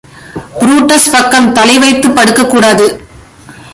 Brutus 0.59 1.11
பக்கம் 1.11 1.53
தலைவைத்துப் 1.53 2.15
படுக்கக்கூடாது! 2.15 2.87